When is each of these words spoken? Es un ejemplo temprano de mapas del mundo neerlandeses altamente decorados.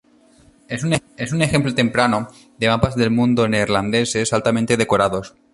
Es 0.67 0.83
un 1.31 1.41
ejemplo 1.43 1.75
temprano 1.75 2.27
de 2.57 2.69
mapas 2.69 2.95
del 2.95 3.11
mundo 3.11 3.47
neerlandeses 3.47 4.33
altamente 4.33 4.75
decorados. 4.75 5.35